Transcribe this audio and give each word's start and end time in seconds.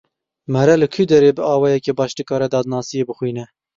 Mere 0.53 0.73
li 0.79 0.87
ku 0.93 1.03
derê 1.11 1.31
bi 1.37 1.43
awayekî 1.53 1.91
baş 1.99 2.11
dikare 2.17 2.47
dadnasiyê 2.53 3.03
bixwîne? 3.09 3.45